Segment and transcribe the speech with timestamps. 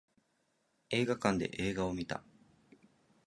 [0.89, 2.23] 映画館で映画を見た